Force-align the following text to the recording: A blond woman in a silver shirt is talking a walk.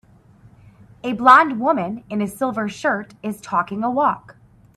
A 1.03 1.13
blond 1.13 1.59
woman 1.59 2.03
in 2.09 2.23
a 2.23 2.27
silver 2.27 2.67
shirt 2.67 3.13
is 3.21 3.39
talking 3.39 3.83
a 3.83 3.91
walk. 3.91 4.35